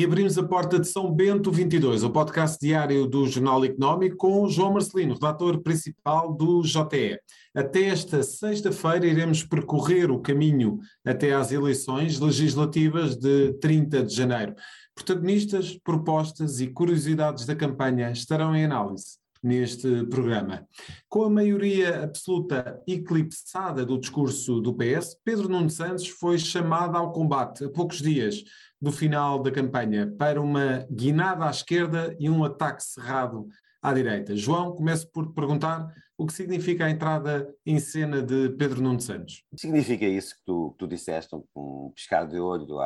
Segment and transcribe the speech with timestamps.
[0.00, 4.72] Reabrimos a porta de São Bento 22, o podcast diário do Jornal Económico, com João
[4.72, 7.18] Marcelino, redator principal do JE.
[7.54, 14.54] Até esta sexta-feira iremos percorrer o caminho até às eleições legislativas de 30 de janeiro.
[14.94, 20.66] Protagonistas, propostas e curiosidades da campanha estarão em análise neste programa.
[21.08, 27.12] Com a maioria absoluta eclipsada do discurso do PS, Pedro Nuno Santos foi chamado ao
[27.12, 28.42] combate a poucos dias
[28.80, 33.46] do final da campanha para uma guinada à esquerda e um ataque cerrado
[33.82, 34.36] à direita.
[34.36, 39.42] João, começo por perguntar o que significa a entrada em cena de Pedro Nuno Santos.
[39.56, 42.78] Significa isso que tu, que tu disseste, um, piscar de olho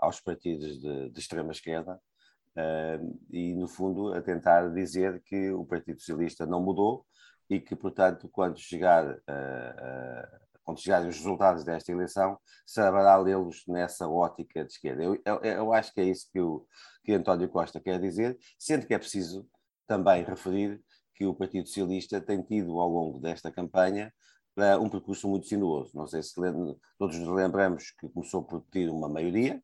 [0.00, 2.00] aos partidos de, de extrema-esquerda,
[2.56, 7.04] uh, e, no fundo, a tentar dizer que o Partido Socialista não mudou
[7.50, 12.36] e que, portanto, quando chegar, uh, uh, quando chegarem os resultados desta eleição,
[12.66, 15.04] saberá lê-los nessa ótica de esquerda.
[15.04, 16.66] Eu, eu, eu, acho que é isso que, o,
[17.04, 19.48] que António Costa quer dizer, sendo que é preciso
[19.86, 20.82] também referir
[21.14, 24.12] que o Partido Socialista tem tido ao longo desta campanha
[24.80, 25.92] um percurso muito sinuoso.
[25.94, 26.34] Não sei se
[26.98, 29.62] todos nos lembramos que começou por ter uma maioria,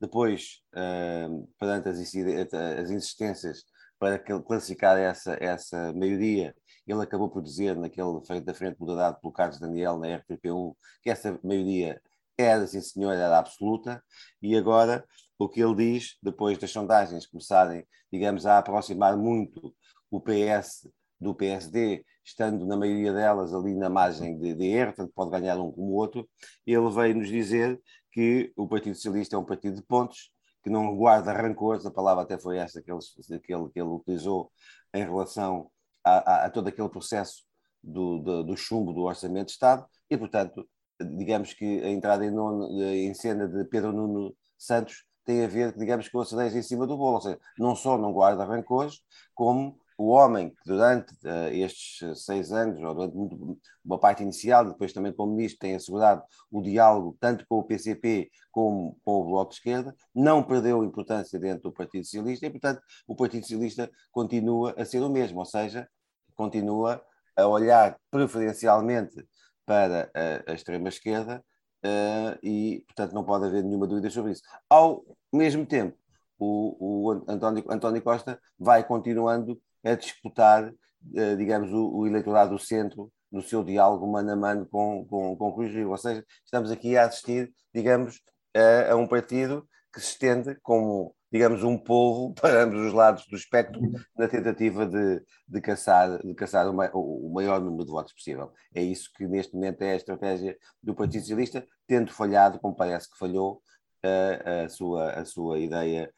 [0.00, 3.64] depois, uh, perante as, as insistências
[4.02, 6.52] para classificar essa, essa maioria,
[6.84, 11.08] ele acabou por dizer, naquele feito da frente moderado pelo Carlos Daniel na RTP1, que
[11.08, 12.02] essa maioria
[12.36, 14.02] era, sim senhor, era absoluta,
[14.42, 15.04] e agora
[15.38, 19.72] o que ele diz, depois das sondagens começarem, digamos, a aproximar muito
[20.10, 25.12] o PS do PSD, estando na maioria delas ali na margem de, de erro, tanto
[25.14, 26.28] pode ganhar um como o outro,
[26.66, 30.31] ele veio nos dizer que o Partido Socialista é um partido de pontos,
[30.62, 33.00] que não guarda rancores, a palavra até foi essa que ele,
[33.40, 34.50] que ele, que ele utilizou
[34.94, 35.70] em relação
[36.04, 37.44] a, a, a todo aquele processo
[37.82, 40.68] do, do, do, chumbo do Orçamento de Estado, e, portanto,
[41.00, 46.08] digamos que a entrada em, em cena de Pedro Nuno Santos tem a ver, digamos,
[46.08, 49.00] com a cereja em cima do bolo, ou seja, não só não guarda rancores,
[49.34, 54.64] como o homem que durante uh, estes seis anos, ou durante muito, uma parte inicial,
[54.64, 59.24] depois também como ministro, tem assegurado o diálogo tanto com o PCP como com o
[59.24, 63.88] Bloco de Esquerda, não perdeu importância dentro do Partido Socialista e, portanto, o Partido Socialista
[64.10, 65.88] continua a ser o mesmo, ou seja,
[66.34, 67.00] continua
[67.36, 69.24] a olhar preferencialmente
[69.64, 71.44] para a, a extrema-esquerda
[71.84, 74.42] uh, e, portanto, não pode haver nenhuma dúvida sobre isso.
[74.68, 75.96] Ao mesmo tempo,
[76.40, 80.72] o, o António, António Costa vai continuando a disputar,
[81.14, 85.36] eh, digamos, o, o, eleitorado do centro no seu diálogo mano a mano com, com,
[85.36, 85.90] com Cruz Rio.
[85.90, 88.20] Ou seja, estamos aqui a assistir, digamos,
[88.54, 93.26] a, a um partido que se estende como, digamos, um povo para ambos os lados
[93.26, 93.80] do espectro
[94.16, 98.52] na tentativa de, de caçar, de caçar o, o, maior número de votos possível.
[98.74, 103.10] É isso que neste momento é a estratégia do Partido Socialista, tendo falhado, como parece
[103.10, 103.60] que falhou,
[104.02, 106.12] a, a, sua, a sua ideia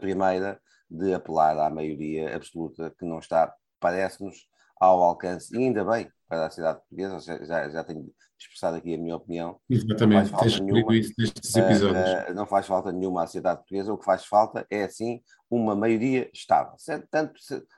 [0.00, 0.60] primeira
[0.92, 4.46] de apelar à maioria absoluta que não está, parece-nos,
[4.78, 8.98] ao alcance, e ainda bem, para a cidade portuguesa, já, já, tenho expressado aqui a
[8.98, 9.58] minha opinião.
[9.70, 12.04] Exatamente, tens nenhuma, isso nestes episódios.
[12.04, 15.22] Uh, uh, não faz falta nenhuma à sociedade portuguesa, o que faz falta é, sim,
[15.50, 16.74] uma maioria estável,
[17.10, 17.34] tanto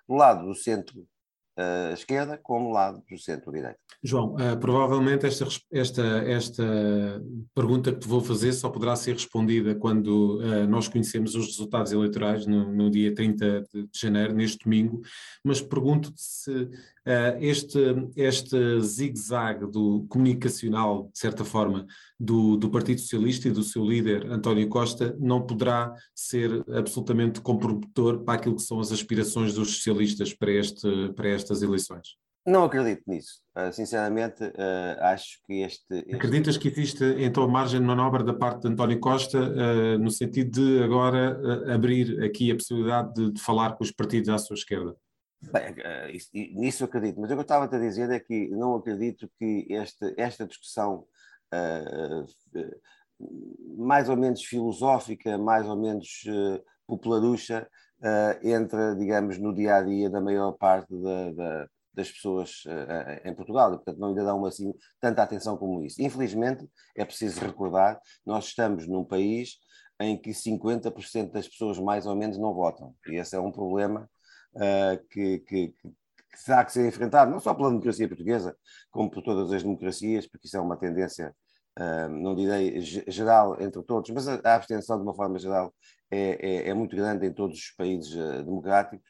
[0.09, 1.07] do lado do centro
[1.59, 3.79] uh, esquerda como lado do centro-direita.
[4.03, 6.65] João, uh, provavelmente esta, esta, esta
[7.55, 11.93] pergunta que te vou fazer só poderá ser respondida quando uh, nós conhecemos os resultados
[11.93, 15.01] eleitorais no, no dia 30 de, de janeiro, neste domingo,
[15.43, 16.71] mas pergunto-te se
[17.41, 17.79] este,
[18.17, 21.87] este zigue-zague do comunicacional, de certa forma,
[22.19, 28.25] do, do Partido Socialista e do seu líder, António Costa, não poderá ser absolutamente comprometedor
[28.25, 32.17] para aquilo que são as aspirações dos socialistas para, este, para estas eleições?
[32.47, 33.41] Não acredito nisso.
[33.57, 38.35] Uh, sinceramente, uh, acho que este, este, Acreditas que existe então margem de manobra da
[38.35, 43.41] parte de António Costa uh, no sentido de agora abrir aqui a possibilidade de, de,
[43.41, 44.95] falar com os partidos à sua esquerda?
[45.53, 46.13] Bem, eh,
[46.55, 51.07] nisso acredito, mas eu estava a dizer é que não acredito que esta, esta discussão
[51.53, 52.67] uh,
[53.77, 57.69] mais ou menos filosófica, mais ou menos uh, popularucha,
[58.01, 63.29] uh, entra, digamos, no dia a dia da maior parte da, da, das pessoas uh,
[63.29, 66.03] em Portugal e, portanto, não lhe dão assim tanta atenção como isso.
[66.03, 69.59] Infelizmente, é preciso recordar, nós estamos num país
[70.01, 74.11] em que 50% das pessoas mais ou menos não votam e esse é um problema
[75.11, 75.95] que, que, que,
[76.35, 78.57] que terá que ser enfrentado, não só pela democracia portuguesa,
[78.91, 81.35] como por todas as democracias, porque isso é uma tendência,
[81.79, 85.73] uh, não direi geral entre todos, mas a, abstenção, de uma forma geral,
[86.11, 89.09] é, é, é muito grande em todos os países uh, democráticos.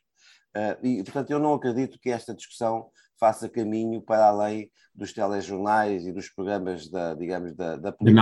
[0.82, 2.88] e, portanto, eu não acredito que esta discussão
[3.18, 8.14] faça caminho para além dos telejornais e dos programas da, digamos, da, da política.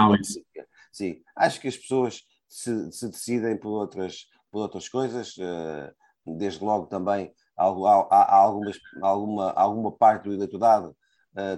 [0.90, 5.34] Sim, acho que as pessoas se, se decidem por outras, por outras coisas,
[6.26, 10.96] desde logo também há, há, há algumas, alguma, alguma parte do eleitorado,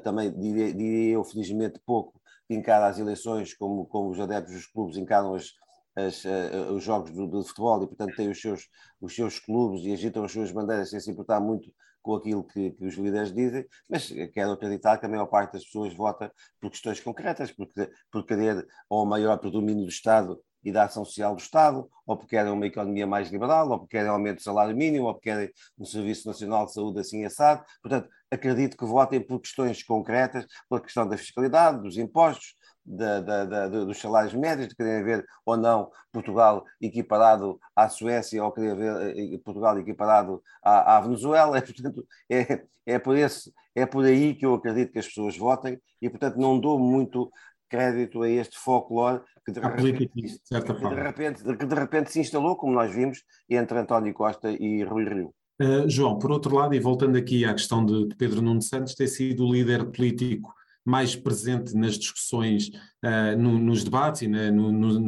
[0.05, 4.67] também diria, diria eu, felizmente pouco, que encara as eleições como, como os adeptos dos
[4.67, 5.53] clubes encaram as,
[5.97, 8.69] as, uh, os jogos do, do, futebol e, portanto, têm os seus,
[9.01, 11.73] os seus clubes e agitam as suas bandeiras sem se importar muito
[12.03, 15.65] com aquilo que, que, os líderes dizem, mas quero acreditar que a maior parte das
[15.65, 20.85] pessoas vota por questões concretas, porque, por querer ou maior predomínio do Estado e da
[20.85, 24.37] ação social do Estado, ou porque querem uma economia mais liberal, ou porque querem aumento
[24.37, 27.65] do salário mínimo, ou porque querem um Serviço Nacional de Saúde assim assado.
[27.83, 33.45] Portanto, acredito que votem por questões concretas, pela questão da fiscalidade, dos impostos, da, da,
[33.45, 38.77] da, dos salários médios, de querer ver ou não Portugal equiparado à Suécia ou querer
[38.77, 41.61] ver eh, Portugal equiparado à, à Venezuela.
[41.63, 45.81] Portanto, é, é, por esse, é por aí que eu acredito que as pessoas votem
[46.01, 47.31] e, portanto, não dou muito
[47.75, 52.57] crédito a este folclore que de, repente, que de, repente, que de repente se instalou,
[52.57, 55.35] como nós vimos, entre António Costa e Rui Rio.
[55.61, 58.95] Uh, João, por outro lado, e voltando aqui à questão de, de Pedro Nuno Santos,
[58.95, 60.53] ter sido o líder político
[60.85, 62.71] mais presente nas discussões,
[63.05, 64.99] uh, no, nos debates e no, no,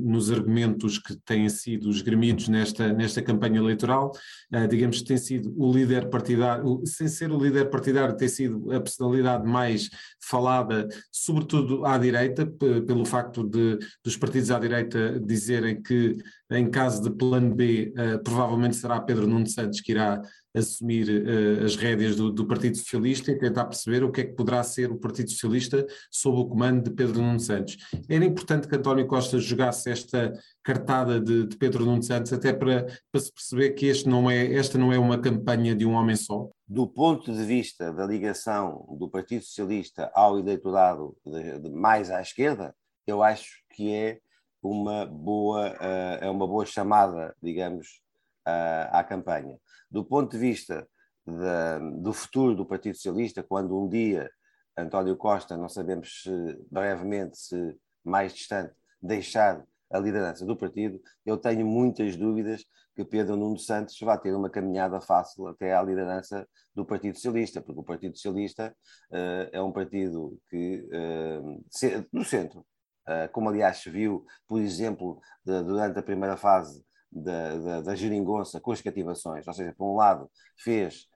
[0.00, 4.12] nos argumentos que têm sido esgrimidos nesta, nesta campanha eleitoral.
[4.52, 8.72] Uh, digamos que tem sido o líder partidário, sem ser o líder partidário, tem sido
[8.72, 15.82] a personalidade mais falada, sobretudo à direita, pelo facto de dos partidos à direita dizerem
[15.82, 16.16] que,
[16.50, 20.20] em caso de plano B, uh, provavelmente será Pedro Nuno Santos que irá
[20.54, 24.34] assumir uh, as rédeas do, do, Partido Socialista e tentar perceber o que é que
[24.34, 27.76] poderá ser o Partido Socialista sob o comando de Pedro Nuno Santos.
[28.08, 30.32] Era importante que António Costa jogasse esta
[30.62, 34.54] cartada de, de Pedro Nuno Santos até para, para se perceber que este não é,
[34.54, 36.48] esta não é uma campanha de um homem só?
[36.66, 42.20] Do ponto de vista da ligação do Partido Socialista ao eleitorado de, de mais à
[42.22, 42.74] esquerda,
[43.06, 44.18] eu acho que é
[44.62, 48.00] uma boa, uh, é uma boa chamada, digamos,
[48.46, 49.58] uh, à campanha
[49.94, 50.88] do ponto de vista
[51.24, 54.28] de, do futuro do Partido Socialista, quando um dia
[54.76, 61.36] António Costa, não sabemos se brevemente, se mais distante, deixar a liderança do partido, eu
[61.36, 66.46] tenho muitas dúvidas que Pedro Nuno Santos vai ter uma caminhada fácil até à liderança
[66.74, 68.74] do Partido Socialista, porque o Partido Socialista
[69.10, 72.60] uh, é um partido que, uh, no centro,
[73.08, 77.94] uh, como aliás se viu, por exemplo, de, durante a primeira fase da, da, da
[77.94, 81.06] geringonça com as cativações, ou seja, por um lado fez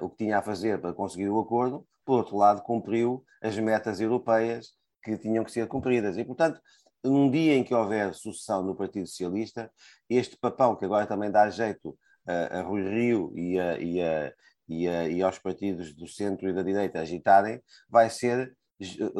[0.00, 4.00] o que tinha a fazer para conseguir o acordo, por outro lado cumpriu as metas
[4.00, 4.72] europeias
[5.02, 6.16] que tinham que ser cumpridas.
[6.16, 6.60] E, portanto,
[7.04, 9.70] num dia em que houver sucessão no Partido Socialista,
[10.08, 14.32] este papão que agora também dá jeito uh, a Rui Rio e, a, e, a,
[14.68, 18.56] e, a, e aos partidos do centro e da direita agitarem, vai ser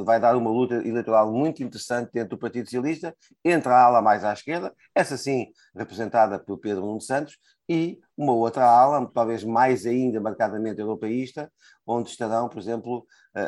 [0.04, 4.24] vai dar uma luta eleitoral muito interessante dentro do Partido Socialista, entre a ala mais
[4.24, 7.38] à esquerda, essa sim representada pelo Pedro Nuno Santos,
[7.68, 11.50] e uma outra ala, talvez mais ainda marcadamente europeísta,
[11.86, 13.40] onde estarão, por exemplo, a,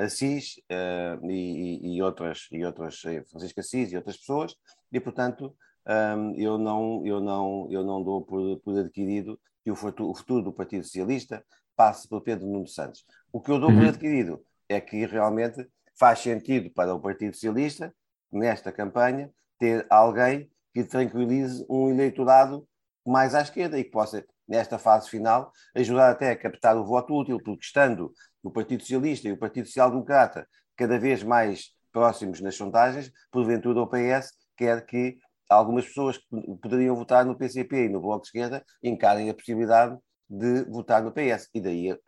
[0.00, 4.54] a, a CIS uh, e, e, outras, e outras, eh, Francisco Assis e outras pessoas,
[4.92, 5.54] e portanto
[5.86, 10.14] um, eu, não, eu, não, eu não dou por, por adquirido que o futuro, o
[10.14, 11.44] futuro do Partido Socialista
[11.76, 13.04] passe pelo Pedro Nuno Santos.
[13.32, 13.78] O que eu dou uhum.
[13.78, 15.66] por adquirido é que realmente
[15.98, 17.94] faz sentido para o Partido Socialista,
[18.30, 22.68] nesta campanha, ter alguém que tranquilize um eleitorado
[23.06, 27.14] mais à esquerda e que possa, nesta fase final, ajudar até a captar o voto
[27.14, 30.46] útil, porque estando o Partido Socialista e o Partido Social Democrata
[30.76, 35.16] cada vez mais próximos nas sondagens, porventura o PS quer que
[35.48, 36.24] algumas pessoas que
[36.60, 39.96] poderiam votar no PCP e no Bloco de Esquerda encarem a possibilidade
[40.28, 41.48] de votar no PS.
[41.54, 41.98] E daí,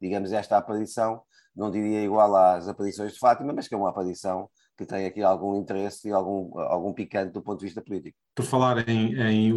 [0.00, 1.22] digamos, esta aparição
[1.54, 4.48] não diria igual às aparições de Fátima, mas que é uma aparição
[4.80, 8.16] que tem aqui algum interesse e algum, algum picante do ponto de vista político.
[8.34, 9.52] Por falar em, em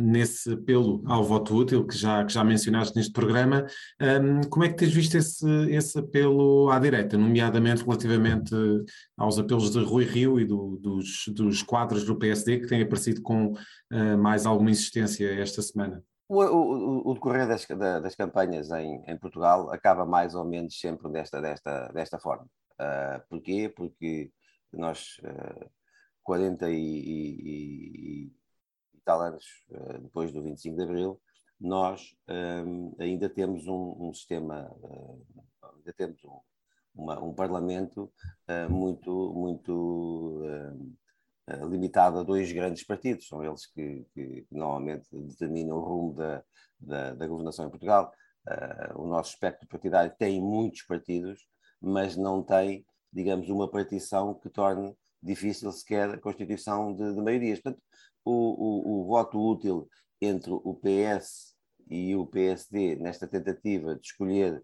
[0.00, 3.64] nesse apelo ao voto útil, que já, que já mencionaste neste programa,
[4.02, 8.52] um, como é que tens visto esse, esse apelo à direita, nomeadamente relativamente
[9.16, 13.22] aos apelos de Rui Rio e do, dos, dos quadros do PSD, que têm aparecido
[13.22, 16.02] com uh, mais alguma insistência esta semana?
[16.28, 17.66] O, o, o decorrer das,
[18.02, 22.46] das campanhas em, em, Portugal acaba mais ou menos sempre desta, desta, desta forma.
[22.74, 23.72] Uh, porquê?
[23.74, 24.30] Porque
[24.70, 25.70] nós, uh,
[26.22, 31.20] 40 e, e, e, tal anos uh, depois do 25 de Abril,
[31.58, 35.26] nós um, ainda temos um, um sistema, uh,
[35.78, 36.40] ainda temos um,
[36.94, 38.12] uma, um Parlamento
[38.68, 40.42] muito, muito
[41.68, 46.44] limitado a dois grandes partidos, são eles que, que normalmente determinam o rumo da,
[46.78, 48.12] da, da governação em Portugal.
[48.46, 51.46] Uh, o nosso espectro partidário tem muitos partidos,
[51.80, 57.60] mas não tem, digamos, uma partição que torne difícil sequer a constituição de, de maiorias.
[57.60, 57.82] Portanto,
[58.24, 59.88] o, o, o voto útil
[60.20, 61.54] entre o PS
[61.88, 64.62] e o PSD nesta tentativa de escolher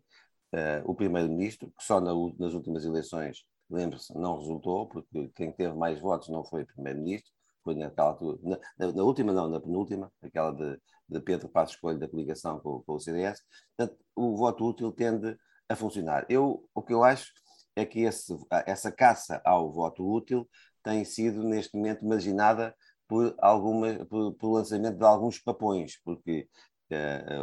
[0.53, 5.75] uh, o primeiro-ministro, que só na, nas últimas eleições, lembre-se, não resultou, porque quem teve
[5.75, 7.31] mais votos não foi primeiro-ministro,
[7.63, 8.39] foi naquela altura,
[8.79, 10.79] na, na, última não, na penúltima, aquela de,
[11.09, 13.43] de Pedro Passos Coelho da coligação com, com, o CDS,
[13.77, 15.37] portanto, o voto útil tende
[15.69, 16.27] a funcionar.
[16.29, 17.33] Eu, o que eu acho
[17.75, 20.49] é que esse, essa caça ao voto útil
[20.83, 22.75] tem sido, neste momento, marginada
[23.09, 26.49] por, alguma, por, por lançamento de alguns papões, porque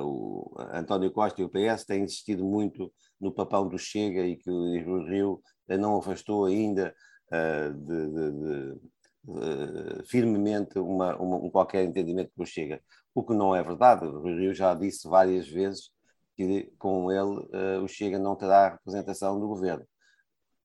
[0.04, 4.50] o António Costa e o PS têm insistido muito no papão do Chega e que
[4.50, 6.94] o Rio não afastou ainda
[7.32, 8.80] uh, de, de, de,
[9.28, 12.82] uh, firmemente uma, uma, um qualquer entendimento com o Chega.
[13.14, 14.06] O que não é verdade.
[14.06, 15.92] O Rio já disse várias vezes
[16.36, 19.86] que com ele o Chega não terá representação no governo.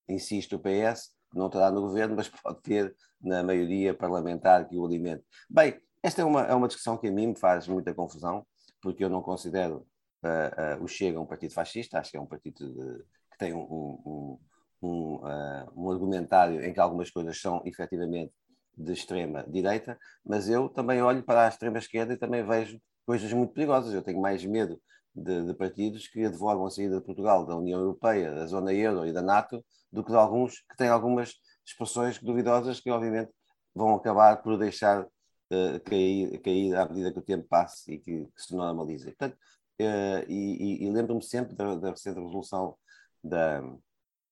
[0.09, 4.87] Insiste o PS, não terá no governo, mas pode ter na maioria parlamentar que o
[4.87, 5.25] alimente.
[5.51, 8.47] Bem, esta é uma, é uma discussão que a mim me faz muita confusão,
[8.87, 9.85] porque eu não considero
[10.23, 12.99] uh, uh, o Chega um partido fascista, acho que é um partido de,
[13.33, 14.39] que tem um, um,
[14.81, 18.33] um, uh, um, argumentário em que algumas coisas são efetivamente
[18.79, 23.33] de extrema direita, mas eu também olho para a extrema esquerda e também vejo coisas
[23.33, 23.93] muito perigosas.
[23.93, 24.81] Eu tenho mais medo
[25.13, 29.05] de, de partidos que advogam a saída de Portugal da União Europeia, da zona euro
[29.05, 31.33] e da NATO, do que de alguns que têm algumas
[31.67, 33.33] expressões duvidosas que, obviamente,
[33.75, 35.05] vão acabar por deixar
[35.51, 39.05] uh, cair, cair à medida que o tempo passe e que, que se normalize.
[39.07, 39.35] Portanto,
[39.81, 42.77] uh, e, e, lembro-me sempre da, da, recente resolução
[43.23, 43.63] da,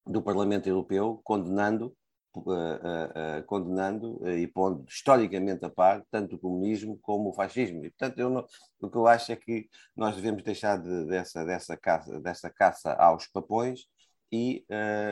[0.07, 1.97] do Parlamento Europeu condenando,
[2.37, 7.85] uh, condenando e pondo historicamente a par tanto o comunismo como o fascismo.
[7.85, 8.47] E, portanto, eu não,
[8.81, 12.93] o que eu acho é que nós devemos deixar de, dessa, dessa, caça, dessa caça
[12.95, 13.87] aos papões
[14.33, 14.65] e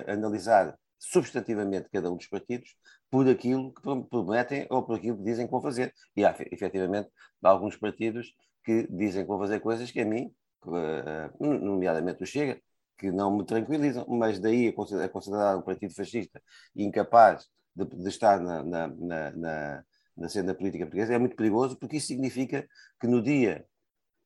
[0.09, 2.76] analisar substantivamente cada um dos partidos
[3.12, 5.92] por aquilo que prometem ou por aquilo que dizem que vão fazer.
[6.16, 7.11] E há, efetivamente,
[7.42, 10.35] alguns partidos que dizem que vão fazer coisas que a mim,
[10.66, 12.59] eh, nomeadamente o Chega,
[12.97, 16.40] que não me tranquilizam, mas daí a considerar um partido fascista
[16.75, 19.85] incapaz de, de estar na, na, na,
[20.16, 22.66] na cena política portuguesa é muito perigoso, porque isso significa
[22.99, 23.66] que no dia,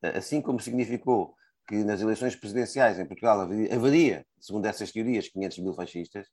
[0.01, 1.35] assim como significou
[1.67, 6.27] que nas eleições presidenciais em Portugal haveria, haveria segundo essas teorias, 500 mil fascistas,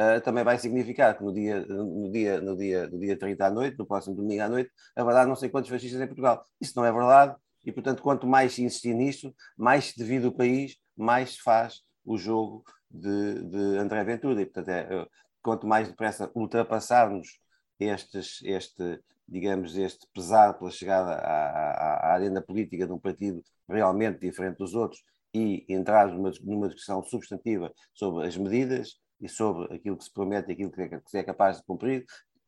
[0.00, 3.50] uh, também vai significar que no dia, no, dia, no, dia, no dia 30 à
[3.50, 6.44] noite, no próximo domingo à noite, haverá não sei quantos fascistas em Portugal.
[6.60, 10.32] Isso não é verdade e, portanto, quanto mais se insistir nisto, mais se divide o
[10.32, 14.40] país, mais se faz o jogo de, de André Ventura.
[14.40, 15.06] E, portanto, é, eh,
[15.42, 17.38] quanto mais depressa ultrapassarmos
[17.78, 23.42] estes, este, digamos, este pesar pela chegada à, à, à arena política de um partido
[23.68, 25.02] realmente diferente dos outros
[25.32, 30.52] e entrar numa, numa discussão substantiva sobre as medidas, e sobre aquilo que se promete
[30.52, 32.04] aquilo que é, que é capaz de cumprir,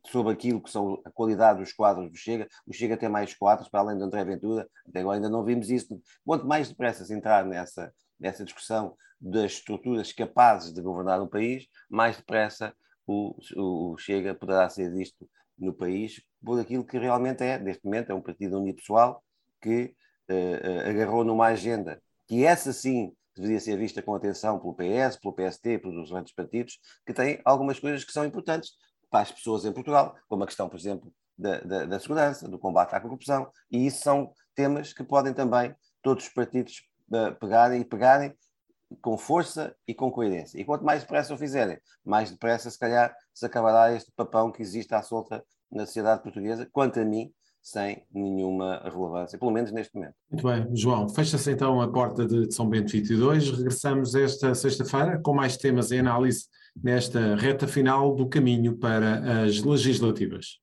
[0.07, 2.49] sobre aquilo que são a qualidade dos quadros do Chega.
[2.67, 5.71] O Chega tem mais quadros, para além do André Ventura, até agora ainda não vimos
[5.71, 6.01] isso.
[6.25, 11.67] Quanto mais depressa se entrar nessa, nessa discussão das estruturas capazes de governar um país,
[11.89, 12.75] mais depressa
[13.07, 18.11] o, o Chega poderá ser visto no país por aquilo que realmente é, neste momento,
[18.11, 19.23] é um partido unipessoal
[19.61, 19.95] que
[20.29, 25.17] uh, uh, agarrou numa agenda que essa sim deveria ser vista com atenção pelo PS,
[25.17, 28.73] pelo PST, pelos outros partidos, que têm algumas coisas que são importantes
[29.11, 32.59] para as pessoas em Portugal, como a questão, por exemplo, da, da, da segurança, do
[32.59, 37.81] combate à corrupção, e isso são temas que podem também todos os partidos uh, pegarem
[37.81, 38.35] e pegarem
[39.01, 40.61] com força e com coerência.
[40.61, 44.63] E quanto mais depressa o fizerem, mais depressa, se calhar, se acabará este papão que
[44.63, 49.95] existe à solta na sociedade portuguesa, quanto a mim, sem nenhuma relevância, pelo menos neste
[49.95, 50.15] momento.
[50.31, 51.09] Muito bem, João.
[51.09, 53.51] Fecha-se então a porta de São Bento 22.
[53.51, 56.47] Regressamos esta sexta-feira com mais temas em análise
[56.83, 60.62] nesta reta final do caminho para as legislativas.